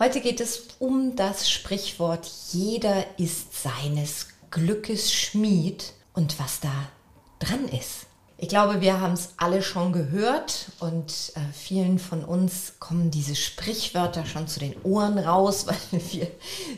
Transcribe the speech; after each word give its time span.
Heute 0.00 0.20
geht 0.20 0.40
es 0.40 0.68
um 0.78 1.16
das 1.16 1.50
Sprichwort 1.50 2.30
jeder 2.52 3.04
ist 3.18 3.60
seines 3.60 4.28
Glückes 4.48 5.12
Schmied 5.12 5.92
und 6.14 6.38
was 6.38 6.60
da 6.60 6.70
dran 7.40 7.66
ist. 7.66 8.06
Ich 8.36 8.48
glaube, 8.48 8.80
wir 8.80 9.00
haben 9.00 9.14
es 9.14 9.30
alle 9.38 9.60
schon 9.60 9.92
gehört 9.92 10.66
und 10.78 11.32
äh, 11.34 11.40
vielen 11.52 11.98
von 11.98 12.24
uns 12.24 12.74
kommen 12.78 13.10
diese 13.10 13.34
Sprichwörter 13.34 14.24
schon 14.24 14.46
zu 14.46 14.60
den 14.60 14.80
Ohren 14.84 15.18
raus, 15.18 15.66
weil 15.90 16.00
wir 16.12 16.28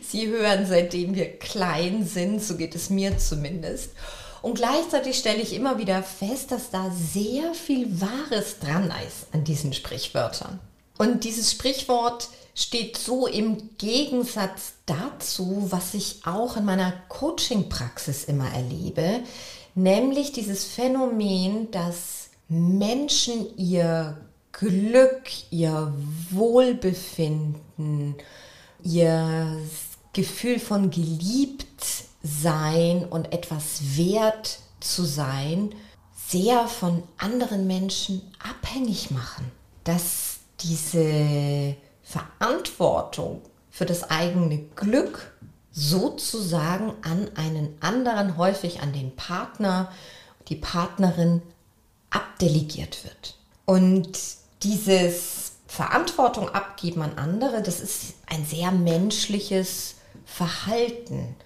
sie 0.00 0.28
hören, 0.28 0.64
seitdem 0.64 1.14
wir 1.14 1.39
klein 1.39 2.06
sind. 2.06 2.42
So 2.42 2.56
geht 2.56 2.75
es 2.75 2.89
mir 2.89 3.19
zumindest. 3.19 3.91
Und 4.41 4.55
gleichzeitig 4.55 5.19
stelle 5.19 5.42
ich 5.42 5.52
immer 5.52 5.77
wieder 5.77 6.02
fest, 6.02 6.52
dass 6.52 6.70
da 6.70 6.91
sehr 6.91 7.52
viel 7.52 8.00
Wahres 8.00 8.61
dran 8.61 8.91
ist 9.06 9.27
an 9.34 9.45
diesen 9.45 9.75
Sprichwörtern. 9.75 10.59
Und 11.01 11.25
dieses 11.25 11.51
Sprichwort 11.53 12.29
steht 12.55 12.99
so 12.99 13.27
im 13.27 13.71
Gegensatz 13.79 14.75
dazu, 14.85 15.69
was 15.71 15.95
ich 15.95 16.27
auch 16.27 16.59
in 16.59 16.67
meiner 16.67 16.93
Coaching-Praxis 17.09 18.25
immer 18.25 18.53
erlebe, 18.53 19.20
nämlich 19.75 20.33
dieses 20.33 20.67
Phänomen, 20.67 21.70
dass 21.70 22.29
Menschen 22.51 23.57
ihr 23.57 24.19
Glück, 24.53 25.23
ihr 25.51 25.95
Wohlbefinden, 26.29 28.17
ihr 28.83 29.57
Gefühl 30.12 30.59
von 30.59 30.91
geliebt 30.91 31.83
sein 32.23 33.07
und 33.09 33.33
etwas 33.33 33.97
wert 33.97 34.59
zu 34.81 35.05
sein, 35.05 35.75
sehr 36.29 36.69
von 36.69 37.03
anderen 37.17 37.67
Menschen 37.67 38.20
abhängig 38.39 39.11
machen. 39.11 39.51
Dass 39.85 40.30
diese 40.62 41.77
Verantwortung 42.03 43.42
für 43.70 43.86
das 43.86 44.11
eigene 44.11 44.58
Glück 44.77 45.33
sozusagen 45.72 46.94
an 47.02 47.30
einen 47.36 47.77
anderen, 47.80 48.36
häufig 48.36 48.80
an 48.83 48.92
den 48.92 49.14
Partner, 49.14 49.92
die 50.48 50.56
Partnerin 50.56 51.42
abdelegiert 52.11 53.05
wird. 53.05 53.36
Und 53.64 54.19
dieses 54.62 55.52
Verantwortung 55.69 56.48
abgeben 56.48 57.02
an 57.02 57.17
andere, 57.17 57.62
das 57.62 57.80
ist 57.80 58.14
ein 58.27 58.45
sehr 58.45 58.72
menschliches 58.72 59.95
Verhalten. 60.24 61.36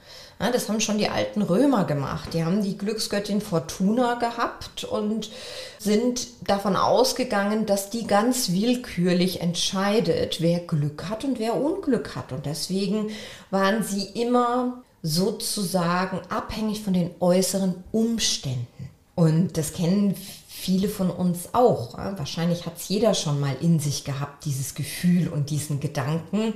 Ja, 0.40 0.50
das 0.50 0.68
haben 0.68 0.80
schon 0.80 0.98
die 0.98 1.08
alten 1.08 1.42
Römer 1.42 1.84
gemacht. 1.84 2.34
Die 2.34 2.44
haben 2.44 2.62
die 2.62 2.76
Glücksgöttin 2.76 3.40
Fortuna 3.40 4.14
gehabt 4.14 4.84
und 4.84 5.30
sind 5.78 6.26
davon 6.46 6.76
ausgegangen, 6.76 7.66
dass 7.66 7.90
die 7.90 8.06
ganz 8.06 8.50
willkürlich 8.50 9.40
entscheidet, 9.40 10.40
wer 10.40 10.60
Glück 10.60 11.08
hat 11.08 11.24
und 11.24 11.38
wer 11.38 11.54
Unglück 11.54 12.16
hat. 12.16 12.32
Und 12.32 12.46
deswegen 12.46 13.10
waren 13.50 13.82
sie 13.82 14.04
immer 14.20 14.82
sozusagen 15.02 16.20
abhängig 16.30 16.82
von 16.82 16.94
den 16.94 17.10
äußeren 17.20 17.74
Umständen. 17.92 18.90
Und 19.14 19.56
das 19.56 19.72
kennen 19.72 20.16
viele 20.48 20.88
von 20.88 21.10
uns 21.10 21.50
auch. 21.52 21.96
Wahrscheinlich 21.96 22.66
hat 22.66 22.78
es 22.78 22.88
jeder 22.88 23.14
schon 23.14 23.38
mal 23.38 23.54
in 23.60 23.78
sich 23.78 24.04
gehabt, 24.04 24.44
dieses 24.44 24.74
Gefühl 24.74 25.28
und 25.28 25.50
diesen 25.50 25.78
Gedanken 25.78 26.54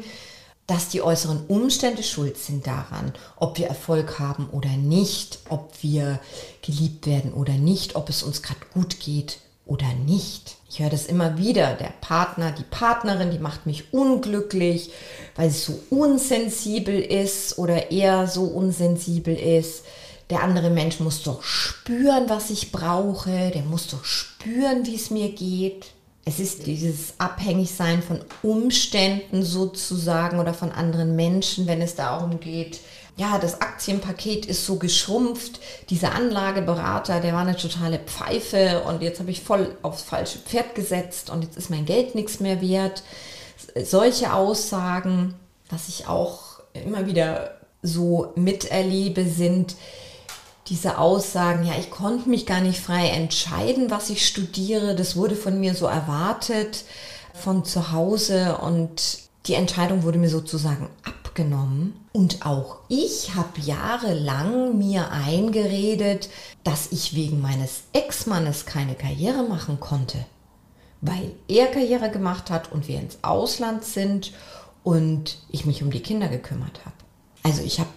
dass 0.69 0.91
die 0.91 1.03
äußeren 1.03 1.47
Umstände 1.49 2.03
schuld 2.03 2.37
sind 2.37 2.67
daran, 2.67 3.13
ob 3.37 3.59
wir 3.59 3.67
Erfolg 3.67 4.19
haben 4.19 4.49
oder 4.53 4.69
nicht, 4.69 5.41
ob 5.49 5.73
wir 5.81 6.21
geliebt 6.63 7.07
werden 7.07 7.33
oder 7.33 7.55
nicht, 7.55 7.97
ob 7.97 8.11
es 8.11 8.23
uns 8.23 8.43
gerade 8.43 8.61
gut 8.75 9.01
geht 9.01 9.39
oder 9.65 9.89
nicht. 10.07 10.57
Ich 10.69 10.81
höre 10.81 10.91
das 10.91 11.07
immer 11.07 11.39
wieder. 11.39 11.75
Der 11.75 11.93
Partner, 12.03 12.53
die 12.53 12.65
Partnerin, 12.65 13.31
die 13.31 13.39
macht 13.39 13.65
mich 13.65 13.95
unglücklich, 13.95 14.91
weil 15.37 15.51
sie 15.51 15.59
so 15.59 15.81
unsensibel 15.89 17.01
ist 17.01 17.59
oder 17.59 17.91
er 17.91 18.27
so 18.27 18.45
unsensibel 18.45 19.35
ist. 19.35 19.85
Der 20.29 20.43
andere 20.43 20.69
Mensch 20.69 21.01
muss 21.01 21.23
doch 21.23 21.43
spüren, 21.43 22.29
was 22.29 22.51
ich 22.51 22.73
brauche. 22.73 23.51
Der 23.55 23.63
muss 23.63 23.87
doch 23.87 24.05
spüren, 24.05 24.85
wie 24.85 24.97
es 24.97 25.11
mir 25.11 25.31
geht. 25.31 25.87
Es 26.29 26.41
ist 26.41 26.67
dieses 26.67 27.15
Abhängigsein 27.17 28.03
von 28.03 28.21
Umständen 28.43 29.43
sozusagen 29.43 30.39
oder 30.39 30.53
von 30.53 30.71
anderen 30.71 31.17
Menschen, 31.17 31.67
wenn 31.67 31.81
es 31.81 31.95
darum 31.95 32.39
geht, 32.39 32.81
ja, 33.17 33.39
das 33.39 33.63
Aktienpaket 33.63 34.45
ist 34.45 34.67
so 34.67 34.77
geschrumpft, 34.77 35.59
dieser 35.89 36.15
Anlageberater, 36.15 37.21
der 37.21 37.33
war 37.33 37.41
eine 37.41 37.57
totale 37.57 37.99
Pfeife 37.99 38.83
und 38.87 39.01
jetzt 39.01 39.21
habe 39.21 39.31
ich 39.31 39.41
voll 39.41 39.75
aufs 39.81 40.03
falsche 40.03 40.39
Pferd 40.39 40.75
gesetzt 40.75 41.31
und 41.31 41.45
jetzt 41.45 41.57
ist 41.57 41.71
mein 41.71 41.87
Geld 41.87 42.15
nichts 42.15 42.41
mehr 42.41 42.61
wert. 42.61 43.03
Solche 43.83 44.35
Aussagen, 44.35 45.35
was 45.71 45.89
ich 45.89 46.09
auch 46.09 46.61
immer 46.75 47.07
wieder 47.07 47.55
so 47.81 48.33
miterlebe, 48.37 49.25
sind, 49.25 49.77
diese 50.69 50.99
Aussagen, 50.99 51.65
ja, 51.65 51.75
ich 51.79 51.91
konnte 51.91 52.29
mich 52.29 52.47
gar 52.47 52.61
nicht 52.61 52.81
frei 52.81 53.09
entscheiden, 53.09 53.91
was 53.91 54.11
ich 54.11 54.27
studiere, 54.27 54.95
das 54.95 55.17
wurde 55.17 55.37
von 55.37 55.59
mir 55.61 55.75
so 55.75 55.87
erwartet 55.87 56.85
von 57.35 57.65
zu 57.65 57.93
Hause 57.93 58.59
und 58.59 59.21
die 59.47 59.55
Entscheidung 59.55 60.03
wurde 60.03 60.19
mir 60.19 60.29
sozusagen 60.29 60.91
abgenommen. 61.05 61.95
Und 62.13 62.45
auch 62.45 62.79
ich 62.89 63.35
habe 63.35 63.61
jahrelang 63.61 64.77
mir 64.77 65.11
eingeredet, 65.11 66.29
dass 66.65 66.93
ich 66.93 67.15
wegen 67.15 67.41
meines 67.41 67.85
Ex-Mannes 67.93 68.67
keine 68.67 68.95
Karriere 68.95 69.45
machen 69.45 69.81
konnte, 69.81 70.27
weil 71.01 71.33
er 71.47 71.67
Karriere 71.67 72.11
gemacht 72.11 72.51
hat 72.51 72.73
und 72.73 72.89
wir 72.89 72.99
ins 72.99 73.19
Ausland 73.23 73.85
sind 73.85 74.33
und 74.83 75.39
ich 75.51 75.65
mich 75.65 75.83
um 75.83 75.91
die 75.91 76.03
Kinder 76.03 76.29
gekümmert 76.29 76.81
habe. 76.85 76.97
Also 77.45 77.63
ich 77.63 77.79
habe 77.79 77.91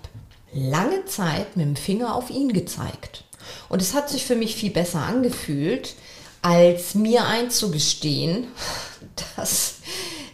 lange 0.54 1.06
Zeit 1.06 1.56
mit 1.56 1.66
dem 1.66 1.76
Finger 1.76 2.16
auf 2.16 2.30
ihn 2.30 2.54
gezeigt. 2.54 3.24
Und 3.70 3.82
es 3.82 3.94
hat 3.94 4.10
sich 4.10 4.26
für 4.26 4.36
mich 4.36 4.56
viel 4.56 4.72
besser 4.72 5.00
angefühlt, 5.00 5.96
als 6.42 6.96
mir 6.96 7.26
einzugestehen, 7.26 8.48
dass 9.38 9.76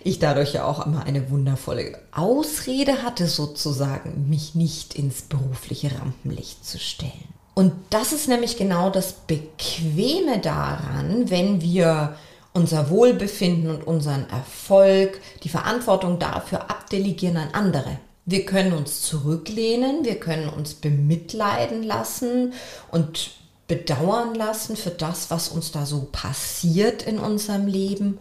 ich 0.04 0.20
dadurch 0.20 0.54
ja 0.54 0.66
auch 0.66 0.86
immer 0.86 1.04
eine 1.06 1.30
wundervolle 1.30 2.00
Ausrede 2.12 3.04
hatte, 3.04 3.28
sozusagen, 3.28 4.30
mich 4.30 4.56
nicht 4.56 4.96
ins 4.96 5.24
berufliche 5.24 5.92
Rampenlicht 6.00 6.66
zu 6.66 6.80
stellen. 6.80 7.12
Und 7.54 7.74
das 7.90 8.14
ist 8.14 8.28
nämlich 8.28 8.58
genau 8.58 8.90
das 8.90 9.14
Bequeme 9.14 10.40
daran, 10.40 11.30
wenn 11.30 11.62
wir 11.62 12.16
unser 12.54 12.90
Wohlbefinden 12.90 13.70
und 13.70 13.86
unseren 13.86 14.30
Erfolg, 14.30 15.20
die 15.44 15.50
Verantwortung 15.50 16.20
dafür 16.20 16.70
abdelegieren 16.70 17.38
an 17.38 17.50
andere. 17.54 18.00
Wir 18.30 18.44
können 18.44 18.74
uns 18.74 19.04
zurücklehnen, 19.04 20.04
wir 20.04 20.20
können 20.20 20.50
uns 20.50 20.74
bemitleiden 20.74 21.82
lassen 21.82 22.52
und 22.92 23.32
bedauern 23.68 24.36
lassen 24.36 24.76
für 24.76 24.90
das, 24.90 25.32
was 25.32 25.48
uns 25.48 25.72
da 25.72 25.86
so 25.86 26.10
passiert 26.12 27.04
in 27.04 27.20
unserem 27.20 27.68
Leben. 27.68 28.20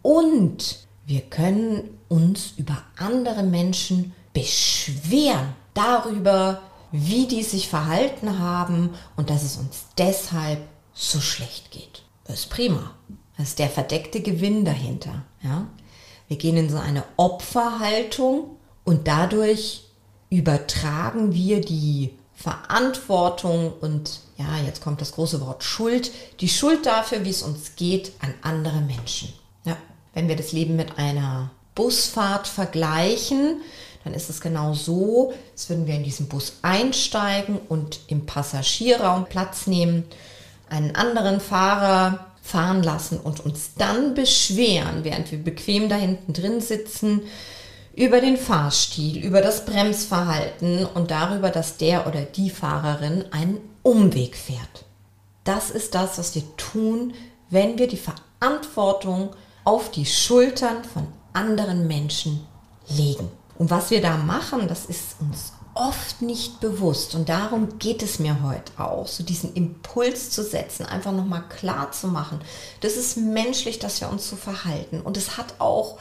Und 0.00 0.86
wir 1.06 1.22
können 1.22 1.98
uns 2.06 2.52
über 2.56 2.84
andere 2.98 3.42
Menschen 3.42 4.14
beschweren 4.32 5.56
darüber, 5.74 6.62
wie 6.92 7.26
die 7.26 7.42
sich 7.42 7.68
verhalten 7.68 8.38
haben 8.38 8.90
und 9.16 9.28
dass 9.28 9.42
es 9.42 9.56
uns 9.56 9.86
deshalb 9.98 10.60
so 10.94 11.20
schlecht 11.20 11.72
geht. 11.72 12.04
Das 12.22 12.40
ist 12.40 12.50
prima. 12.50 12.92
Das 13.36 13.48
ist 13.48 13.58
der 13.58 13.70
verdeckte 13.70 14.20
Gewinn 14.20 14.64
dahinter. 14.64 15.24
Ja? 15.42 15.66
Wir 16.28 16.36
gehen 16.36 16.56
in 16.56 16.70
so 16.70 16.78
eine 16.78 17.02
Opferhaltung 17.16 18.57
und 18.88 19.06
dadurch 19.06 19.82
übertragen 20.30 21.34
wir 21.34 21.60
die 21.60 22.14
Verantwortung 22.34 23.70
und 23.82 24.20
ja, 24.38 24.46
jetzt 24.64 24.80
kommt 24.80 25.02
das 25.02 25.12
große 25.12 25.42
Wort 25.42 25.62
Schuld, 25.62 26.10
die 26.40 26.48
Schuld 26.48 26.86
dafür, 26.86 27.22
wie 27.22 27.28
es 27.28 27.42
uns 27.42 27.76
geht, 27.76 28.12
an 28.20 28.32
andere 28.40 28.80
Menschen. 28.80 29.28
Ja, 29.66 29.76
wenn 30.14 30.26
wir 30.26 30.36
das 30.36 30.52
Leben 30.52 30.74
mit 30.74 30.96
einer 30.96 31.50
Busfahrt 31.74 32.48
vergleichen, 32.48 33.60
dann 34.04 34.14
ist 34.14 34.30
es 34.30 34.40
genau 34.40 34.72
so, 34.72 35.34
als 35.52 35.68
würden 35.68 35.86
wir 35.86 35.94
in 35.94 36.04
diesen 36.04 36.28
Bus 36.28 36.54
einsteigen 36.62 37.58
und 37.68 38.00
im 38.06 38.24
Passagierraum 38.24 39.26
Platz 39.26 39.66
nehmen, 39.66 40.04
einen 40.70 40.96
anderen 40.96 41.40
Fahrer 41.40 42.28
fahren 42.42 42.82
lassen 42.82 43.20
und 43.20 43.40
uns 43.40 43.72
dann 43.76 44.14
beschweren, 44.14 45.04
während 45.04 45.30
wir 45.30 45.44
bequem 45.44 45.90
da 45.90 45.96
hinten 45.96 46.32
drin 46.32 46.62
sitzen, 46.62 47.20
über 47.98 48.20
den 48.20 48.36
Fahrstil, 48.36 49.18
über 49.24 49.40
das 49.40 49.64
Bremsverhalten 49.64 50.86
und 50.86 51.10
darüber, 51.10 51.50
dass 51.50 51.78
der 51.78 52.06
oder 52.06 52.22
die 52.22 52.48
Fahrerin 52.48 53.24
einen 53.32 53.58
Umweg 53.82 54.36
fährt. 54.36 54.84
Das 55.42 55.70
ist 55.70 55.96
das, 55.96 56.16
was 56.16 56.36
wir 56.36 56.44
tun, 56.56 57.12
wenn 57.50 57.76
wir 57.76 57.88
die 57.88 57.98
Verantwortung 57.98 59.34
auf 59.64 59.90
die 59.90 60.06
Schultern 60.06 60.84
von 60.84 61.08
anderen 61.32 61.88
Menschen 61.88 62.46
legen. 62.88 63.28
Und 63.58 63.70
was 63.70 63.90
wir 63.90 64.00
da 64.00 64.16
machen, 64.16 64.68
das 64.68 64.86
ist 64.86 65.16
uns 65.18 65.52
oft 65.74 66.22
nicht 66.22 66.60
bewusst. 66.60 67.16
Und 67.16 67.28
darum 67.28 67.80
geht 67.80 68.04
es 68.04 68.20
mir 68.20 68.44
heute 68.44 68.70
auch, 68.80 69.08
so 69.08 69.24
diesen 69.24 69.54
Impuls 69.54 70.30
zu 70.30 70.44
setzen, 70.44 70.86
einfach 70.86 71.10
nochmal 71.10 71.42
klar 71.48 71.90
zu 71.90 72.06
machen. 72.06 72.40
Das 72.80 72.96
ist 72.96 73.16
menschlich, 73.16 73.80
dass 73.80 74.00
wir 74.00 74.08
uns 74.08 74.30
so 74.30 74.36
verhalten. 74.36 75.00
Und 75.00 75.16
es 75.16 75.36
hat 75.36 75.54
auch 75.58 75.98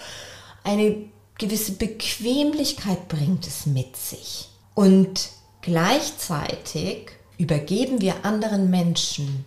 eine 0.64 1.10
gewisse 1.38 1.74
Bequemlichkeit 1.74 3.08
bringt 3.08 3.48
es 3.48 3.66
mit 3.66 3.96
sich. 3.96 4.50
Und 4.74 5.30
gleichzeitig 5.62 7.12
übergeben 7.38 8.02
wir 8.02 8.26
anderen 8.26 8.70
Menschen 8.70 9.46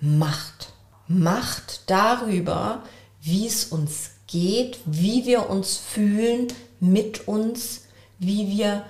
Macht. 0.00 0.72
Macht 1.08 1.82
darüber, 1.86 2.82
wie 3.20 3.46
es 3.46 3.66
uns 3.66 4.12
geht, 4.26 4.78
wie 4.86 5.26
wir 5.26 5.50
uns 5.50 5.76
fühlen 5.76 6.48
mit 6.78 7.28
uns, 7.28 7.82
wie 8.18 8.48
wir 8.48 8.84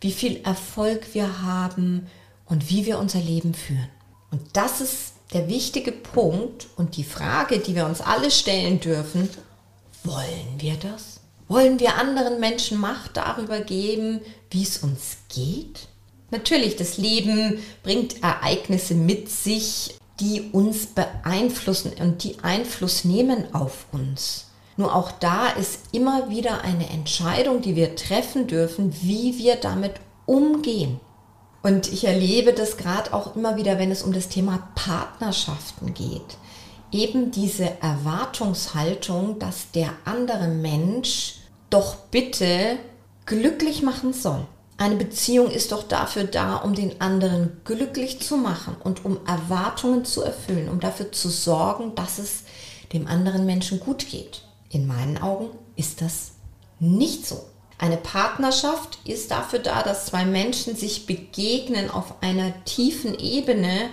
wie 0.00 0.12
viel 0.12 0.42
Erfolg 0.44 1.14
wir 1.14 1.42
haben 1.42 2.06
und 2.46 2.70
wie 2.70 2.86
wir 2.86 2.98
unser 2.98 3.20
Leben 3.20 3.54
führen. 3.54 3.88
Und 4.30 4.42
das 4.52 4.80
ist 4.80 5.14
der 5.32 5.48
wichtige 5.48 5.92
Punkt 5.92 6.68
und 6.76 6.96
die 6.96 7.04
Frage, 7.04 7.58
die 7.58 7.74
wir 7.74 7.86
uns 7.86 8.00
alle 8.00 8.30
stellen 8.30 8.80
dürfen, 8.80 9.28
wollen 10.04 10.54
wir 10.58 10.74
das? 10.74 11.15
Wollen 11.48 11.78
wir 11.78 11.96
anderen 11.96 12.40
Menschen 12.40 12.78
Macht 12.78 13.16
darüber 13.16 13.60
geben, 13.60 14.20
wie 14.50 14.62
es 14.62 14.78
uns 14.78 15.18
geht? 15.28 15.88
Natürlich, 16.30 16.76
das 16.76 16.98
Leben 16.98 17.60
bringt 17.82 18.22
Ereignisse 18.22 18.94
mit 18.94 19.30
sich, 19.30 19.96
die 20.18 20.50
uns 20.52 20.86
beeinflussen 20.86 21.92
und 22.00 22.24
die 22.24 22.38
Einfluss 22.42 23.04
nehmen 23.04 23.54
auf 23.54 23.86
uns. 23.92 24.46
Nur 24.76 24.94
auch 24.94 25.12
da 25.12 25.48
ist 25.48 25.80
immer 25.92 26.28
wieder 26.30 26.62
eine 26.62 26.90
Entscheidung, 26.90 27.62
die 27.62 27.76
wir 27.76 27.96
treffen 27.96 28.46
dürfen, 28.46 28.94
wie 29.02 29.38
wir 29.38 29.56
damit 29.56 29.94
umgehen. 30.26 31.00
Und 31.62 31.92
ich 31.92 32.04
erlebe 32.04 32.52
das 32.52 32.76
gerade 32.76 33.12
auch 33.14 33.36
immer 33.36 33.56
wieder, 33.56 33.78
wenn 33.78 33.90
es 33.90 34.02
um 34.02 34.12
das 34.12 34.28
Thema 34.28 34.68
Partnerschaften 34.74 35.94
geht. 35.94 36.36
Eben 36.92 37.30
diese 37.30 37.80
Erwartungshaltung, 37.82 39.38
dass 39.38 39.70
der 39.72 39.90
andere 40.04 40.48
Mensch 40.48 41.36
doch 41.70 41.96
bitte 42.10 42.78
glücklich 43.26 43.82
machen 43.82 44.12
soll. 44.12 44.46
Eine 44.78 44.96
Beziehung 44.96 45.50
ist 45.50 45.72
doch 45.72 45.82
dafür 45.82 46.24
da, 46.24 46.56
um 46.56 46.74
den 46.74 47.00
anderen 47.00 47.60
glücklich 47.64 48.20
zu 48.20 48.36
machen 48.36 48.76
und 48.84 49.04
um 49.04 49.18
Erwartungen 49.26 50.04
zu 50.04 50.22
erfüllen, 50.22 50.68
um 50.68 50.80
dafür 50.80 51.12
zu 51.12 51.30
sorgen, 51.30 51.94
dass 51.94 52.18
es 52.18 52.44
dem 52.92 53.06
anderen 53.06 53.46
Menschen 53.46 53.80
gut 53.80 54.08
geht. 54.08 54.42
In 54.68 54.86
meinen 54.86 55.18
Augen 55.18 55.48
ist 55.76 56.02
das 56.02 56.32
nicht 56.78 57.26
so. 57.26 57.46
Eine 57.78 57.96
Partnerschaft 57.96 58.98
ist 59.04 59.30
dafür 59.30 59.58
da, 59.58 59.82
dass 59.82 60.06
zwei 60.06 60.24
Menschen 60.24 60.76
sich 60.76 61.06
begegnen 61.06 61.90
auf 61.90 62.22
einer 62.22 62.64
tiefen 62.64 63.18
Ebene 63.18 63.90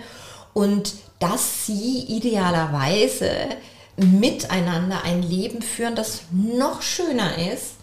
und 0.54 0.94
dass 1.18 1.66
sie 1.66 2.00
idealerweise 2.08 3.30
miteinander 3.96 5.04
ein 5.04 5.22
Leben 5.22 5.62
führen, 5.62 5.94
das 5.94 6.22
noch 6.32 6.82
schöner 6.82 7.52
ist, 7.52 7.74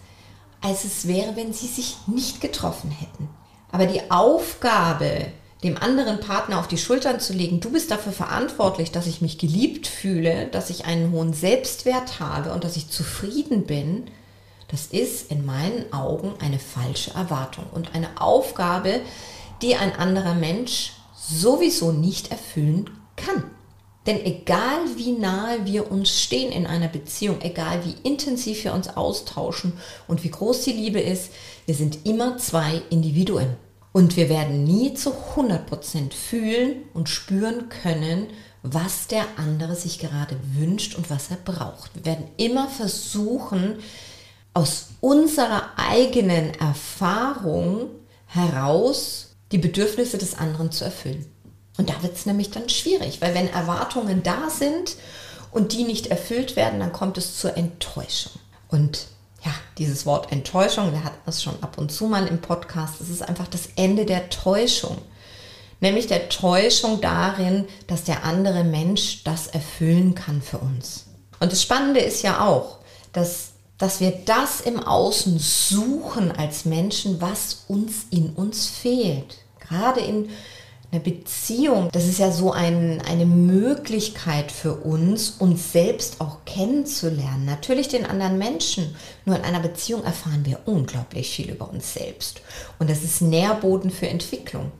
als 0.60 0.84
es 0.84 1.06
wäre, 1.06 1.36
wenn 1.36 1.52
sie 1.52 1.66
sich 1.66 1.96
nicht 2.06 2.40
getroffen 2.40 2.90
hätten. 2.90 3.28
Aber 3.70 3.86
die 3.86 4.10
Aufgabe, 4.10 5.26
dem 5.62 5.76
anderen 5.76 6.20
Partner 6.20 6.58
auf 6.58 6.68
die 6.68 6.78
Schultern 6.78 7.20
zu 7.20 7.32
legen, 7.32 7.60
du 7.60 7.70
bist 7.70 7.90
dafür 7.90 8.12
verantwortlich, 8.12 8.90
dass 8.90 9.06
ich 9.06 9.22
mich 9.22 9.38
geliebt 9.38 9.86
fühle, 9.86 10.46
dass 10.46 10.70
ich 10.70 10.84
einen 10.84 11.12
hohen 11.12 11.32
Selbstwert 11.32 12.20
habe 12.20 12.52
und 12.52 12.64
dass 12.64 12.76
ich 12.76 12.90
zufrieden 12.90 13.64
bin, 13.64 14.04
das 14.68 14.86
ist 14.86 15.30
in 15.30 15.44
meinen 15.44 15.92
Augen 15.92 16.34
eine 16.40 16.58
falsche 16.58 17.12
Erwartung 17.12 17.66
und 17.72 17.94
eine 17.94 18.20
Aufgabe, 18.20 19.00
die 19.60 19.76
ein 19.76 19.94
anderer 19.94 20.34
Mensch 20.34 20.92
sowieso 21.28 21.92
nicht 21.92 22.30
erfüllen 22.30 22.90
kann. 23.16 23.44
Denn 24.06 24.24
egal 24.24 24.80
wie 24.96 25.12
nahe 25.12 25.64
wir 25.64 25.92
uns 25.92 26.20
stehen 26.20 26.50
in 26.50 26.66
einer 26.66 26.88
Beziehung, 26.88 27.40
egal 27.40 27.84
wie 27.84 27.94
intensiv 28.08 28.64
wir 28.64 28.74
uns 28.74 28.96
austauschen 28.96 29.74
und 30.08 30.24
wie 30.24 30.30
groß 30.30 30.62
die 30.62 30.72
Liebe 30.72 31.00
ist, 31.00 31.30
wir 31.66 31.74
sind 31.74 32.04
immer 32.04 32.36
zwei 32.38 32.82
Individuen. 32.90 33.56
Und 33.92 34.16
wir 34.16 34.28
werden 34.28 34.64
nie 34.64 34.94
zu 34.94 35.12
100% 35.36 36.14
fühlen 36.14 36.82
und 36.94 37.08
spüren 37.08 37.68
können, 37.68 38.28
was 38.62 39.06
der 39.06 39.24
andere 39.36 39.76
sich 39.76 39.98
gerade 39.98 40.36
wünscht 40.54 40.96
und 40.96 41.10
was 41.10 41.30
er 41.30 41.36
braucht. 41.36 41.94
Wir 41.94 42.06
werden 42.06 42.28
immer 42.38 42.68
versuchen, 42.68 43.76
aus 44.54 44.88
unserer 45.00 45.70
eigenen 45.76 46.54
Erfahrung 46.54 47.90
heraus 48.26 49.31
die 49.52 49.58
Bedürfnisse 49.58 50.18
des 50.18 50.36
anderen 50.36 50.72
zu 50.72 50.84
erfüllen. 50.84 51.26
Und 51.78 51.88
da 51.88 52.02
wird 52.02 52.16
es 52.16 52.26
nämlich 52.26 52.50
dann 52.50 52.68
schwierig, 52.68 53.20
weil 53.20 53.34
wenn 53.34 53.48
Erwartungen 53.48 54.22
da 54.22 54.50
sind 54.50 54.96
und 55.50 55.72
die 55.72 55.84
nicht 55.84 56.08
erfüllt 56.08 56.56
werden, 56.56 56.80
dann 56.80 56.92
kommt 56.92 57.18
es 57.18 57.38
zur 57.38 57.56
Enttäuschung. 57.56 58.32
Und 58.68 59.06
ja, 59.44 59.52
dieses 59.78 60.06
Wort 60.06 60.30
Enttäuschung, 60.32 60.92
wir 60.92 61.04
hatten 61.04 61.20
das 61.26 61.42
schon 61.42 61.62
ab 61.62 61.78
und 61.78 61.90
zu 61.90 62.06
mal 62.06 62.26
im 62.26 62.40
Podcast, 62.40 62.94
das 63.00 63.08
ist 63.08 63.22
einfach 63.22 63.48
das 63.48 63.68
Ende 63.76 64.06
der 64.06 64.30
Täuschung. 64.30 64.98
Nämlich 65.80 66.06
der 66.06 66.28
Täuschung 66.28 67.00
darin, 67.00 67.66
dass 67.88 68.04
der 68.04 68.24
andere 68.24 68.62
Mensch 68.62 69.24
das 69.24 69.48
erfüllen 69.48 70.14
kann 70.14 70.40
für 70.40 70.58
uns. 70.58 71.06
Und 71.40 71.50
das 71.50 71.62
Spannende 71.62 72.00
ist 72.00 72.22
ja 72.22 72.46
auch, 72.46 72.78
dass, 73.12 73.50
dass 73.78 73.98
wir 73.98 74.12
das 74.24 74.60
im 74.60 74.78
Außen 74.78 75.40
suchen 75.40 76.30
als 76.30 76.64
Menschen, 76.64 77.20
was 77.20 77.64
uns 77.66 78.06
in 78.10 78.30
uns 78.30 78.68
fehlt. 78.68 79.38
Gerade 79.72 80.00
in 80.00 80.28
eine 80.90 81.00
Beziehung, 81.00 81.88
das 81.90 82.06
ist 82.06 82.18
ja 82.18 82.30
so 82.30 82.52
ein, 82.52 83.00
eine 83.08 83.24
Möglichkeit 83.24 84.52
für 84.52 84.74
uns, 84.74 85.30
uns 85.38 85.72
selbst 85.72 86.20
auch 86.20 86.44
kennenzulernen. 86.44 87.46
Natürlich 87.46 87.88
den 87.88 88.04
anderen 88.04 88.36
Menschen. 88.36 88.94
Nur 89.24 89.36
in 89.36 89.42
einer 89.42 89.60
Beziehung 89.60 90.04
erfahren 90.04 90.44
wir 90.44 90.60
unglaublich 90.66 91.30
viel 91.30 91.50
über 91.50 91.70
uns 91.70 91.94
selbst. 91.94 92.42
Und 92.78 92.90
das 92.90 93.02
ist 93.02 93.22
Nährboden 93.22 93.90
für 93.90 94.08
Entwicklung. 94.08 94.70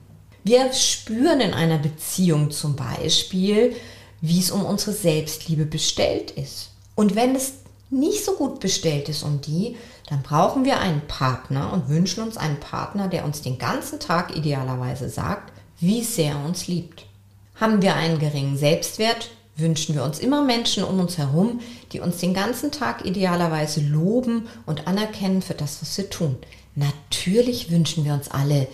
Wir 0.44 0.70
spüren 0.74 1.40
in 1.40 1.54
einer 1.54 1.78
Beziehung 1.78 2.50
zum 2.50 2.76
Beispiel, 2.76 3.74
wie 4.20 4.40
es 4.40 4.50
um 4.50 4.66
unsere 4.66 4.92
Selbstliebe 4.92 5.64
bestellt 5.64 6.32
ist. 6.32 6.72
Und 6.94 7.14
wenn 7.14 7.34
es 7.34 7.54
nicht 7.88 8.22
so 8.24 8.32
gut 8.32 8.60
bestellt 8.60 9.08
ist 9.08 9.22
um 9.22 9.40
die, 9.40 9.76
dann 10.08 10.22
brauchen 10.22 10.64
wir 10.64 10.80
einen 10.80 11.06
Partner 11.06 11.72
und 11.72 11.88
wünschen 11.88 12.22
uns 12.22 12.36
einen 12.36 12.60
Partner, 12.60 13.08
der 13.08 13.24
uns 13.24 13.42
den 13.42 13.58
ganzen 13.58 14.00
Tag 14.00 14.36
idealerweise 14.36 15.08
sagt, 15.08 15.52
wie 15.78 16.02
sehr 16.02 16.32
er 16.32 16.44
uns 16.44 16.66
liebt. 16.66 17.06
Haben 17.54 17.82
wir 17.82 17.94
einen 17.94 18.18
geringen 18.18 18.56
Selbstwert, 18.56 19.30
wünschen 19.56 19.94
wir 19.94 20.04
uns 20.04 20.18
immer 20.18 20.42
Menschen 20.42 20.84
um 20.84 20.98
uns 21.00 21.18
herum, 21.18 21.60
die 21.92 22.00
uns 22.00 22.18
den 22.18 22.34
ganzen 22.34 22.72
Tag 22.72 23.04
idealerweise 23.04 23.80
loben 23.80 24.48
und 24.66 24.86
anerkennen 24.86 25.42
für 25.42 25.54
das, 25.54 25.80
was 25.80 25.96
wir 25.98 26.10
tun. 26.10 26.36
Natürlich 26.74 27.70
wünschen 27.70 28.04
wir 28.04 28.14
uns 28.14 28.30
alle 28.30 28.66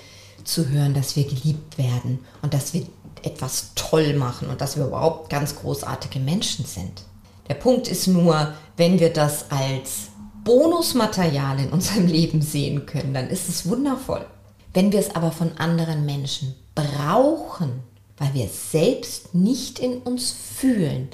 zu 0.44 0.68
hören, 0.68 0.94
dass 0.94 1.16
wir 1.16 1.24
geliebt 1.24 1.78
werden 1.78 2.20
und 2.42 2.54
dass 2.54 2.72
wir 2.72 2.86
etwas 3.22 3.72
toll 3.74 4.14
machen 4.14 4.48
und 4.48 4.60
dass 4.60 4.76
wir 4.76 4.86
überhaupt 4.86 5.30
ganz 5.30 5.56
großartige 5.56 6.20
Menschen 6.20 6.64
sind. 6.64 7.02
Der 7.48 7.54
Punkt 7.54 7.88
ist 7.88 8.06
nur, 8.06 8.54
wenn 8.76 9.00
wir 9.00 9.12
das 9.12 9.50
als 9.50 10.07
Bonusmaterial 10.48 11.60
in 11.60 11.68
unserem 11.68 12.06
Leben 12.08 12.40
sehen 12.40 12.86
können, 12.86 13.12
dann 13.12 13.28
ist 13.28 13.50
es 13.50 13.68
wundervoll. 13.68 14.24
Wenn 14.72 14.92
wir 14.92 14.98
es 14.98 15.14
aber 15.14 15.30
von 15.30 15.52
anderen 15.58 16.06
Menschen 16.06 16.54
brauchen, 16.74 17.82
weil 18.16 18.32
wir 18.32 18.46
es 18.46 18.72
selbst 18.72 19.34
nicht 19.34 19.78
in 19.78 19.98
uns 19.98 20.30
fühlen, 20.32 21.08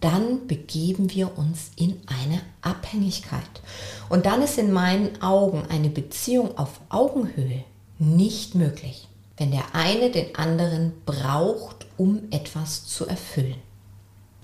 dann 0.00 0.48
begeben 0.48 1.12
wir 1.12 1.38
uns 1.38 1.70
in 1.76 2.00
eine 2.06 2.40
Abhängigkeit. 2.62 3.62
Und 4.08 4.26
dann 4.26 4.42
ist 4.42 4.58
in 4.58 4.72
meinen 4.72 5.22
Augen 5.22 5.62
eine 5.68 5.88
Beziehung 5.88 6.58
auf 6.58 6.80
Augenhöhe 6.88 7.62
nicht 8.00 8.56
möglich, 8.56 9.06
wenn 9.36 9.52
der 9.52 9.72
eine 9.72 10.10
den 10.10 10.34
anderen 10.34 10.94
braucht, 11.06 11.86
um 11.96 12.22
etwas 12.32 12.86
zu 12.86 13.06
erfüllen. 13.06 13.62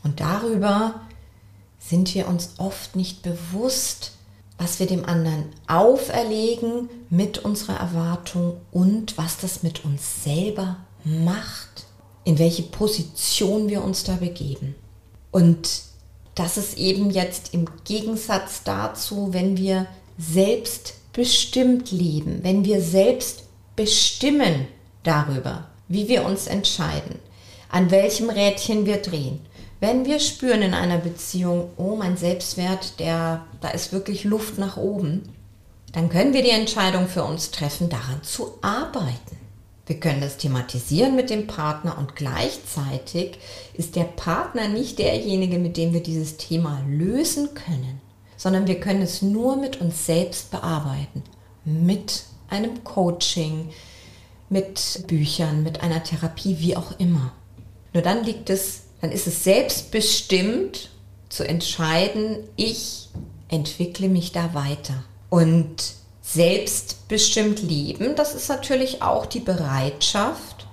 Und 0.05 0.21
darüber 0.21 1.01
sind 1.81 2.15
wir 2.15 2.29
uns 2.29 2.55
oft 2.59 2.95
nicht 2.95 3.23
bewusst, 3.23 4.13
was 4.59 4.81
wir 4.81 4.87
dem 4.87 5.05
anderen 5.05 5.47
auferlegen 5.67 6.89
mit 7.11 7.39
unserer 7.39 7.79
Erwartung 7.79 8.57
und 8.73 9.19
was 9.19 9.39
das 9.39 9.63
mit 9.63 9.85
uns 9.85 10.25
selber 10.25 10.79
macht, 11.05 11.87
in 12.25 12.39
welche 12.39 12.63
Position 12.63 13.69
wir 13.69 13.85
uns 13.85 14.05
da 14.05 14.17
begeben. 14.17 14.75
Und 15.31 15.83
das 16.35 16.57
ist 16.57 16.79
eben 16.79 17.11
jetzt 17.11 17.55
im 17.55 17.67
Gegensatz 17.85 18.63
dazu, 18.65 19.33
wenn 19.33 19.57
wir 19.57 19.87
selbst 20.19 20.95
selbstbestimmt 21.17 21.93
leben, 21.93 22.41
wenn 22.43 22.65
wir 22.65 22.81
selbst 22.81 23.45
bestimmen 23.75 24.67
darüber, 25.03 25.67
wie 25.89 26.09
wir 26.09 26.25
uns 26.25 26.47
entscheiden, 26.47 27.19
an 27.71 27.91
welchem 27.91 28.29
Rädchen 28.29 28.87
wir 28.87 28.99
drehen. 28.99 29.41
Wenn 29.79 30.07
wir 30.07 30.21
spüren 30.21 30.63
in 30.63 30.75
einer 30.75 30.99
Beziehung, 30.99 31.71
oh, 31.77 31.97
mein 31.97 32.17
Selbstwert, 32.17 32.99
der, 32.99 33.45
da 33.61 33.69
ist 33.69 33.93
wirklich 33.93 34.25
Luft 34.25 34.59
nach 34.59 34.77
oben, 34.77 35.23
dann 35.93 36.09
können 36.09 36.33
wir 36.33 36.43
die 36.43 36.51
Entscheidung 36.51 37.09
für 37.09 37.25
uns 37.25 37.51
treffen, 37.51 37.89
daran 37.89 38.23
zu 38.23 38.59
arbeiten. 38.63 39.37
Wir 39.87 40.01
können 40.01 40.21
das 40.21 40.37
thematisieren 40.37 41.15
mit 41.15 41.31
dem 41.31 41.47
Partner 41.47 41.97
und 41.97 42.17
gleichzeitig 42.17 43.39
ist 43.75 43.95
der 43.95 44.05
Partner 44.05 44.67
nicht 44.67 44.99
derjenige, 44.99 45.59
mit 45.59 45.77
dem 45.77 45.93
wir 45.93 46.03
dieses 46.03 46.39
Thema 46.39 46.83
lösen 46.89 47.55
können, 47.55 48.01
sondern 48.37 48.67
wir 48.67 48.81
können 48.81 49.03
es 49.03 49.23
nur 49.23 49.57
mit 49.57 49.81
uns 49.81 50.07
selbst 50.07 50.51
bearbeiten. 50.51 51.23
Mit 51.65 52.25
einem 52.49 52.83
Coaching, 52.83 53.71
mit 54.49 55.05
Büchern, 55.07 55.63
mit 55.63 55.83
einer 55.83 56.03
Therapie, 56.03 56.57
wie 56.59 56.77
auch 56.77 56.99
immer. 56.99 57.33
Nur 57.93 58.03
dann 58.03 58.25
liegt 58.25 58.51
es, 58.51 58.86
dann 59.01 59.13
ist 59.13 59.27
es 59.27 59.45
selbstbestimmt 59.45 60.91
zu 61.29 61.47
entscheiden, 61.47 62.39
ich 62.57 63.09
entwickle 63.49 64.09
mich 64.09 64.33
da 64.33 64.55
weiter. 64.55 65.05
Und 65.29 65.77
selbstbestimmt 66.23 67.63
leben, 67.63 68.17
das 68.17 68.35
ist 68.35 68.49
natürlich 68.49 69.03
auch 69.03 69.27
die 69.27 69.41
Bereitschaft, 69.41 70.67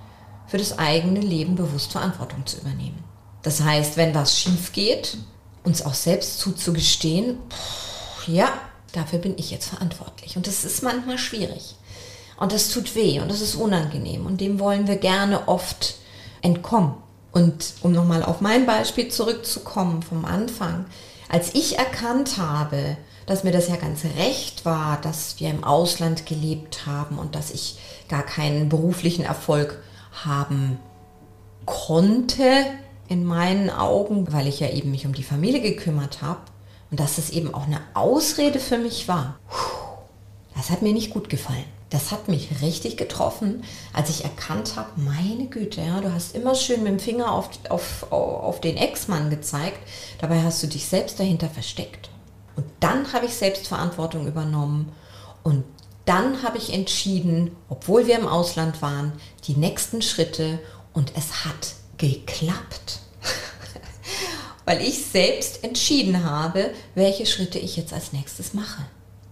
für 0.46 0.58
das 0.58 0.78
eigene 0.78 1.20
Leben 1.20 1.56
bewusst 1.56 1.92
Verantwortung 1.92 2.46
zu 2.46 2.58
übernehmen. 2.58 3.02
Das 3.42 3.62
heißt, 3.62 3.96
wenn 3.96 4.14
was 4.14 4.38
schief 4.38 4.72
geht, 4.72 5.16
uns 5.64 5.84
auch 5.84 5.94
selbst 5.94 6.38
zuzugestehen, 6.38 7.38
ja, 8.26 8.48
dafür 8.92 9.18
bin 9.18 9.34
ich 9.36 9.50
jetzt 9.50 9.68
verantwortlich. 9.68 10.36
Und 10.36 10.46
das 10.46 10.64
ist 10.64 10.82
manchmal 10.82 11.18
schwierig. 11.18 11.74
Und 12.36 12.52
das 12.52 12.68
tut 12.68 12.94
weh 12.94 13.20
und 13.20 13.30
das 13.30 13.40
ist 13.40 13.54
unangenehm. 13.54 14.26
Und 14.26 14.40
dem 14.40 14.58
wollen 14.58 14.86
wir 14.86 14.96
gerne 14.96 15.48
oft 15.48 15.96
entkommen. 16.42 16.94
Und 17.34 17.74
um 17.82 17.92
nochmal 17.92 18.22
auf 18.22 18.40
mein 18.40 18.64
Beispiel 18.64 19.08
zurückzukommen 19.08 20.02
vom 20.02 20.24
Anfang, 20.24 20.86
als 21.28 21.54
ich 21.54 21.78
erkannt 21.78 22.38
habe, 22.38 22.96
dass 23.26 23.42
mir 23.42 23.50
das 23.50 23.68
ja 23.68 23.76
ganz 23.76 24.04
recht 24.16 24.64
war, 24.64 25.00
dass 25.00 25.40
wir 25.40 25.50
im 25.50 25.64
Ausland 25.64 26.26
gelebt 26.26 26.86
haben 26.86 27.18
und 27.18 27.34
dass 27.34 27.50
ich 27.50 27.78
gar 28.08 28.22
keinen 28.22 28.68
beruflichen 28.68 29.24
Erfolg 29.24 29.82
haben 30.24 30.78
konnte 31.66 32.66
in 33.08 33.24
meinen 33.24 33.68
Augen, 33.68 34.32
weil 34.32 34.46
ich 34.46 34.60
ja 34.60 34.70
eben 34.70 34.92
mich 34.92 35.04
um 35.04 35.12
die 35.12 35.24
Familie 35.24 35.60
gekümmert 35.60 36.22
habe 36.22 36.40
und 36.90 37.00
dass 37.00 37.18
es 37.18 37.30
eben 37.30 37.52
auch 37.52 37.66
eine 37.66 37.80
Ausrede 37.94 38.60
für 38.60 38.78
mich 38.78 39.08
war. 39.08 39.40
Das 40.54 40.70
hat 40.70 40.82
mir 40.82 40.92
nicht 40.92 41.12
gut 41.12 41.28
gefallen. 41.28 41.73
Das 41.90 42.10
hat 42.10 42.28
mich 42.28 42.48
richtig 42.62 42.96
getroffen, 42.96 43.62
als 43.92 44.10
ich 44.10 44.24
erkannt 44.24 44.74
habe, 44.76 45.00
meine 45.00 45.46
Güte, 45.46 45.80
ja, 45.80 46.00
du 46.00 46.12
hast 46.12 46.34
immer 46.34 46.54
schön 46.54 46.82
mit 46.82 46.92
dem 46.92 46.98
Finger 46.98 47.30
auf, 47.30 47.50
auf, 47.68 48.10
auf 48.10 48.60
den 48.60 48.76
Ex-Mann 48.76 49.30
gezeigt, 49.30 49.78
dabei 50.20 50.42
hast 50.42 50.62
du 50.62 50.66
dich 50.66 50.86
selbst 50.86 51.20
dahinter 51.20 51.48
versteckt. 51.48 52.10
Und 52.56 52.66
dann 52.80 53.12
habe 53.12 53.26
ich 53.26 53.34
Selbstverantwortung 53.34 54.26
übernommen 54.26 54.92
und 55.42 55.64
dann 56.04 56.42
habe 56.42 56.58
ich 56.58 56.72
entschieden, 56.72 57.56
obwohl 57.68 58.06
wir 58.06 58.18
im 58.18 58.28
Ausland 58.28 58.82
waren, 58.82 59.12
die 59.46 59.54
nächsten 59.54 60.02
Schritte 60.02 60.58
und 60.92 61.12
es 61.16 61.44
hat 61.44 61.74
geklappt. 61.96 63.00
Weil 64.64 64.82
ich 64.82 65.04
selbst 65.06 65.64
entschieden 65.64 66.24
habe, 66.24 66.70
welche 66.94 67.26
Schritte 67.26 67.58
ich 67.58 67.76
jetzt 67.76 67.92
als 67.92 68.12
nächstes 68.12 68.54
mache. 68.54 68.84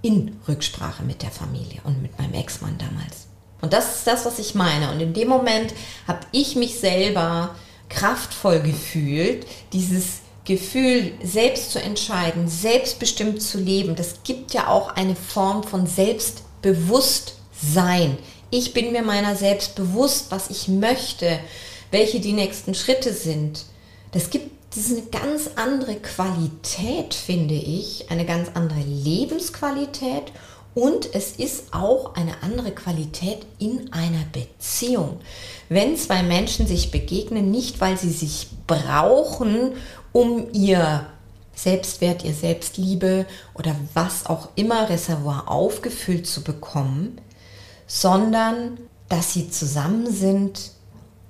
In 0.03 0.37
Rücksprache 0.49 1.05
mit 1.05 1.23
der 1.23 1.31
Familie 1.31 1.81
und 1.85 2.03
mit 2.03 2.19
meinem 2.19 2.35
Ex-Mann 2.35 2.77
damals. 2.79 3.29
Und 3.61 3.73
das 3.73 3.97
ist 3.97 4.07
das, 4.07 4.27
was 4.27 4.39
ich 4.39 4.55
meine. 4.55 4.91
Und 4.91 5.01
in 5.01 5.15
dem 5.15 5.29
Moment 5.29 5.73
habe 6.07 6.21
ich 6.33 6.57
mich 6.57 6.79
selber 6.79 7.55
kraftvoll 7.89 8.61
gefühlt, 8.61 9.47
dieses 9.73 10.21
Gefühl, 10.45 11.13
selbst 11.23 11.71
zu 11.71 11.81
entscheiden, 11.81 12.49
selbstbestimmt 12.49 13.41
zu 13.41 13.59
leben, 13.59 13.95
das 13.95 14.25
gibt 14.25 14.55
ja 14.55 14.67
auch 14.67 14.97
eine 14.97 15.15
Form 15.15 15.63
von 15.63 15.87
Selbstbewusstsein. 15.87 18.19
Ich 18.51 18.75
bin 18.75 18.91
mir 18.91 19.03
meiner 19.03 19.37
selbst 19.37 19.77
bewusst, 19.77 20.27
was 20.31 20.51
ich 20.51 20.67
möchte, 20.67 21.39
welche 21.93 22.19
die 22.19 22.33
nächsten 22.33 22.75
Schritte 22.75 23.13
sind. 23.13 23.67
Das 24.11 24.31
gibt 24.31 24.51
das 24.75 24.87
ist 24.87 24.93
eine 24.93 25.07
ganz 25.25 25.51
andere 25.57 25.97
Qualität, 25.97 27.13
finde 27.13 27.55
ich, 27.55 28.11
eine 28.11 28.25
ganz 28.25 28.49
andere 28.55 28.81
Lebensqualität 28.81 30.33
und 30.75 31.15
es 31.15 31.33
ist 31.33 31.75
auch 31.75 32.15
eine 32.15 32.43
andere 32.43 32.71
Qualität 32.73 33.47
in 33.59 33.93
einer 33.93 34.25
Beziehung. 34.33 35.21
Wenn 35.69 35.99
zwei 35.99 36.23
Menschen 36.23 36.67
sich 36.67 36.91
begegnen, 36.91 37.51
nicht 37.51 37.83
weil 37.83 37.99
sie 37.99 38.11
sich 38.13 38.49
brauchen 38.67 39.73
um 40.13 40.49
ihr 40.53 41.07
Selbstwert, 41.55 42.25
ihr 42.25 42.33
Selbstliebe 42.33 43.27
oder 43.53 43.77
was 43.93 44.25
auch 44.25 44.49
immer 44.55 44.89
Reservoir 44.89 45.51
aufgefüllt 45.51 46.27
zu 46.27 46.43
bekommen, 46.43 47.21
sondern 47.87 48.79
dass 49.11 49.35
sie 49.35 49.51
zusammen 49.51 50.11
sind, 50.11 50.71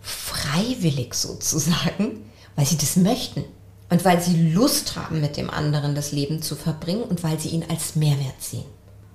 freiwillig 0.00 1.14
sozusagen, 1.14 2.30
weil 2.56 2.66
sie 2.66 2.76
das 2.76 2.96
möchten 2.96 3.44
und 3.90 4.04
weil 4.04 4.20
sie 4.20 4.52
Lust 4.52 4.96
haben, 4.96 5.20
mit 5.20 5.36
dem 5.36 5.50
anderen 5.50 5.94
das 5.94 6.12
Leben 6.12 6.42
zu 6.42 6.56
verbringen 6.56 7.02
und 7.02 7.22
weil 7.22 7.38
sie 7.38 7.50
ihn 7.50 7.64
als 7.68 7.96
Mehrwert 7.96 8.40
sehen. 8.40 8.64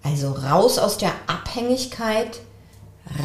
Also 0.03 0.31
raus 0.31 0.77
aus 0.77 0.97
der 0.97 1.11
Abhängigkeit, 1.27 2.39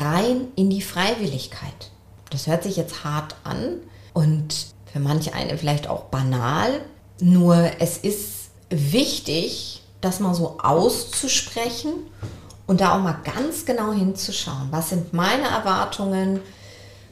rein 0.01 0.49
in 0.57 0.71
die 0.71 0.83
Freiwilligkeit. 0.83 1.91
Das 2.31 2.47
hört 2.47 2.63
sich 2.63 2.77
jetzt 2.77 3.05
hart 3.05 3.37
an 3.45 3.77
und 4.15 4.67
für 4.93 5.01
manche 5.01 5.35
eine 5.35 5.57
vielleicht 5.59 5.87
auch 5.87 6.05
banal. 6.05 6.81
Nur 7.21 7.71
es 7.79 7.99
ist 7.99 8.51
wichtig, 8.71 9.83
das 10.01 10.21
mal 10.21 10.35
so 10.35 10.59
auszusprechen 10.59 11.93
und 12.67 12.81
da 12.81 12.95
auch 12.95 13.03
mal 13.03 13.19
ganz 13.25 13.65
genau 13.65 13.93
hinzuschauen. 13.93 14.69
Was 14.71 14.91
sind 14.91 15.13
meine 15.13 15.45
Erwartungen 15.45 16.41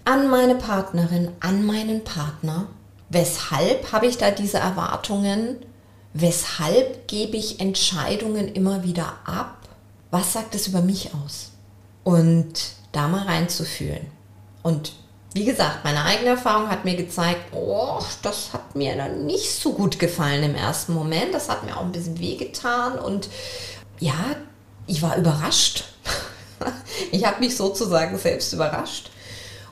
an 0.05 0.29
meine 0.31 0.55
Partnerin, 0.55 1.33
an 1.41 1.65
meinen 1.65 2.03
Partner? 2.03 2.67
Weshalb 3.11 3.93
habe 3.93 4.07
ich 4.07 4.19
da 4.19 4.31
diese 4.31 4.59
Erwartungen? 4.59 5.57
Weshalb 6.13 7.09
gebe 7.09 7.37
ich 7.37 7.61
Entscheidungen 7.61 8.49
immer 8.55 8.85
wieder 8.85 9.15
ab? 9.25 9.59
Was 10.11 10.33
sagt 10.33 10.55
es 10.55 10.69
über 10.69 10.81
mich 10.81 11.11
aus? 11.15 11.51
Und 12.05 12.73
da 12.93 13.09
mal 13.09 13.27
reinzufühlen. 13.27 14.07
Und 14.63 14.93
wie 15.33 15.45
gesagt, 15.45 15.85
meine 15.85 16.05
eigene 16.05 16.31
Erfahrung 16.31 16.69
hat 16.69 16.85
mir 16.85 16.97
gezeigt, 16.97 17.53
oh, 17.53 18.01
das 18.23 18.53
hat 18.53 18.75
mir 18.75 18.97
dann 18.97 19.27
nicht 19.27 19.51
so 19.53 19.73
gut 19.73 19.99
gefallen 19.99 20.43
im 20.43 20.55
ersten 20.55 20.93
Moment. 20.93 21.35
Das 21.35 21.49
hat 21.49 21.65
mir 21.65 21.77
auch 21.77 21.83
ein 21.83 21.93
bisschen 21.93 22.19
wehgetan 22.19 22.99
und 22.99 23.29
ja, 24.01 24.37
ich 24.87 25.03
war 25.03 25.17
überrascht. 25.17 25.85
ich 27.13 27.25
habe 27.25 27.41
mich 27.41 27.57
sozusagen 27.57 28.19
selbst 28.19 28.53
überrascht. 28.53 29.10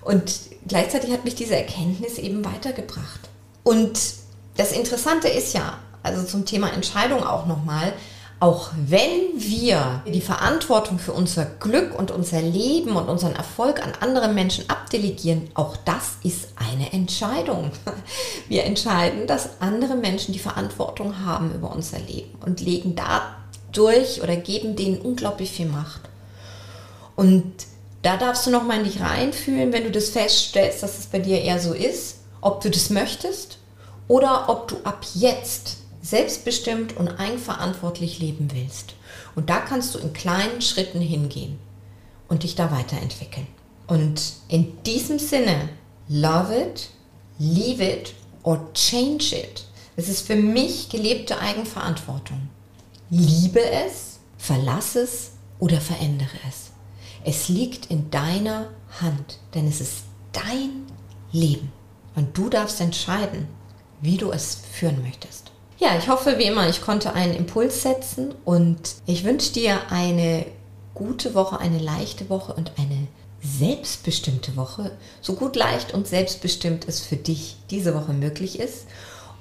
Und 0.08 0.32
gleichzeitig 0.66 1.12
hat 1.12 1.26
mich 1.26 1.34
diese 1.34 1.54
Erkenntnis 1.54 2.16
eben 2.16 2.42
weitergebracht. 2.42 3.28
Und 3.62 4.00
das 4.56 4.72
Interessante 4.72 5.28
ist 5.28 5.52
ja, 5.52 5.80
also 6.02 6.24
zum 6.24 6.46
Thema 6.46 6.72
Entscheidung 6.72 7.22
auch 7.22 7.44
nochmal, 7.44 7.92
auch 8.40 8.70
wenn 8.86 9.34
wir 9.34 10.02
die 10.06 10.22
Verantwortung 10.22 10.98
für 10.98 11.12
unser 11.12 11.44
Glück 11.44 11.94
und 11.94 12.10
unser 12.10 12.40
Leben 12.40 12.96
und 12.96 13.10
unseren 13.10 13.36
Erfolg 13.36 13.82
an 13.84 13.92
andere 14.00 14.28
Menschen 14.28 14.70
abdelegieren, 14.70 15.50
auch 15.52 15.76
das 15.76 16.12
ist 16.22 16.54
eine 16.56 16.90
Entscheidung. 16.94 17.70
Wir 18.48 18.64
entscheiden, 18.64 19.26
dass 19.26 19.60
andere 19.60 19.96
Menschen 19.96 20.32
die 20.32 20.38
Verantwortung 20.38 21.26
haben 21.26 21.54
über 21.54 21.70
unser 21.70 21.98
Leben 21.98 22.30
und 22.46 22.62
legen 22.62 22.96
dadurch 22.96 24.22
oder 24.22 24.36
geben 24.36 24.74
denen 24.74 25.02
unglaublich 25.02 25.50
viel 25.50 25.66
Macht. 25.66 26.00
Und 27.14 27.52
da 28.08 28.16
darfst 28.16 28.46
du 28.46 28.50
nochmal 28.50 28.78
in 28.78 28.84
dich 28.84 29.02
reinfühlen, 29.02 29.70
wenn 29.70 29.84
du 29.84 29.90
das 29.90 30.08
feststellst, 30.08 30.82
dass 30.82 30.98
es 30.98 31.06
bei 31.08 31.18
dir 31.18 31.42
eher 31.42 31.60
so 31.60 31.74
ist, 31.74 32.20
ob 32.40 32.62
du 32.62 32.70
das 32.70 32.88
möchtest 32.88 33.58
oder 34.06 34.48
ob 34.48 34.66
du 34.66 34.76
ab 34.82 35.04
jetzt 35.12 35.76
selbstbestimmt 36.00 36.96
und 36.96 37.08
eigenverantwortlich 37.20 38.18
leben 38.18 38.48
willst. 38.54 38.94
Und 39.34 39.50
da 39.50 39.58
kannst 39.58 39.94
du 39.94 39.98
in 39.98 40.14
kleinen 40.14 40.62
Schritten 40.62 41.02
hingehen 41.02 41.58
und 42.28 42.44
dich 42.44 42.54
da 42.54 42.72
weiterentwickeln. 42.72 43.46
Und 43.86 44.22
in 44.48 44.82
diesem 44.84 45.18
Sinne, 45.18 45.68
love 46.08 46.56
it, 46.58 46.88
leave 47.38 47.84
it 47.84 48.14
or 48.42 48.72
change 48.72 49.36
it. 49.36 49.66
Es 49.96 50.08
ist 50.08 50.26
für 50.26 50.36
mich 50.36 50.88
gelebte 50.88 51.40
Eigenverantwortung. 51.40 52.48
Liebe 53.10 53.60
es, 53.60 54.18
verlass 54.38 54.94
es 54.94 55.32
oder 55.58 55.82
verändere 55.82 56.38
es. 56.48 56.70
Es 57.24 57.48
liegt 57.48 57.86
in 57.86 58.10
deiner 58.10 58.68
Hand, 59.00 59.38
denn 59.54 59.66
es 59.68 59.80
ist 59.80 60.04
dein 60.32 60.86
Leben. 61.32 61.72
Und 62.14 62.36
du 62.36 62.48
darfst 62.48 62.80
entscheiden, 62.80 63.48
wie 64.00 64.16
du 64.16 64.30
es 64.30 64.62
führen 64.72 65.02
möchtest. 65.02 65.52
Ja, 65.78 65.96
ich 65.96 66.08
hoffe 66.08 66.38
wie 66.38 66.44
immer, 66.44 66.68
ich 66.68 66.82
konnte 66.82 67.12
einen 67.12 67.34
Impuls 67.34 67.82
setzen 67.82 68.34
und 68.44 68.96
ich 69.06 69.24
wünsche 69.24 69.52
dir 69.52 69.78
eine 69.90 70.46
gute 70.94 71.34
Woche, 71.34 71.60
eine 71.60 71.78
leichte 71.78 72.28
Woche 72.28 72.52
und 72.52 72.72
eine 72.76 73.06
selbstbestimmte 73.42 74.56
Woche. 74.56 74.90
So 75.20 75.34
gut 75.34 75.54
leicht 75.54 75.94
und 75.94 76.08
selbstbestimmt 76.08 76.88
es 76.88 77.00
für 77.00 77.16
dich 77.16 77.56
diese 77.70 77.94
Woche 77.94 78.12
möglich 78.12 78.58
ist. 78.58 78.86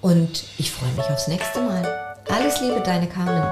Und 0.02 0.44
ich 0.60 0.72
freue 0.72 0.92
mich 0.92 1.06
aufs 1.06 1.28
nächste 1.28 1.62
Mal. 1.62 2.16
Alles 2.30 2.62
Liebe, 2.62 2.82
deine 2.82 3.08
Carmen. 3.08 3.52